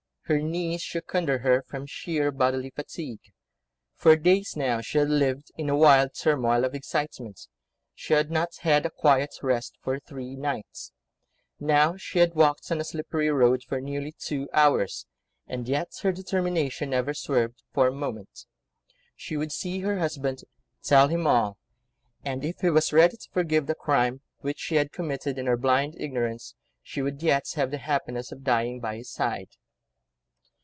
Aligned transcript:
Her 0.25 0.39
knees 0.39 0.81
shook 0.81 1.13
under 1.13 1.39
her, 1.39 1.61
from 1.61 1.85
sheer 1.85 2.31
bodily 2.31 2.69
fatigue. 2.69 3.33
For 3.95 4.15
days 4.15 4.55
now 4.55 4.79
she 4.79 4.97
had 4.97 5.09
lived 5.09 5.51
in 5.57 5.69
a 5.69 5.75
wild 5.75 6.11
turmoil 6.15 6.63
of 6.63 6.73
excitement; 6.73 7.49
she 7.93 8.13
had 8.13 8.31
not 8.31 8.55
had 8.61 8.85
a 8.85 8.89
quiet 8.89 9.31
rest 9.43 9.75
for 9.81 9.99
three 9.99 10.37
nights; 10.37 10.93
now, 11.59 11.97
she 11.97 12.19
had 12.19 12.33
walked 12.33 12.71
on 12.71 12.79
a 12.79 12.85
slippery 12.85 13.29
road 13.29 13.61
for 13.67 13.81
nearly 13.81 14.13
two 14.17 14.47
hours, 14.53 15.05
and 15.47 15.67
yet 15.67 15.89
her 16.01 16.13
determination 16.13 16.91
never 16.91 17.13
swerved 17.13 17.61
for 17.73 17.87
a 17.87 17.91
moment. 17.93 18.45
She 19.17 19.35
would 19.35 19.51
see 19.51 19.79
her 19.79 19.99
husband, 19.99 20.45
tell 20.81 21.09
him 21.09 21.27
all, 21.27 21.57
and, 22.23 22.45
if 22.45 22.61
he 22.61 22.69
was 22.69 22.93
ready 22.93 23.17
to 23.17 23.29
forgive 23.33 23.67
the 23.67 23.75
crime, 23.75 24.21
which 24.39 24.59
she 24.59 24.75
had 24.75 24.93
committed 24.93 25.37
in 25.37 25.45
her 25.47 25.57
blind 25.57 25.95
ignorance, 25.99 26.55
she 26.81 27.01
would 27.01 27.21
yet 27.21 27.43
have 27.55 27.69
the 27.69 27.79
happiness 27.79 28.31
of 28.31 28.45
dying 28.45 28.79
by 28.79 28.95
his 28.95 29.11
side. 29.11 29.49